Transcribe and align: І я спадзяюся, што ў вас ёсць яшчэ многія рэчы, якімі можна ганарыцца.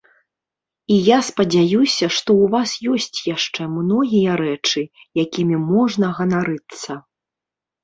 І 0.93 0.95
я 1.07 1.17
спадзяюся, 1.27 2.05
што 2.15 2.29
ў 2.45 2.55
вас 2.55 2.71
ёсць 2.95 3.19
яшчэ 3.35 3.69
многія 3.77 4.39
рэчы, 4.43 4.81
якімі 5.27 5.63
можна 5.71 6.13
ганарыцца. 6.19 7.01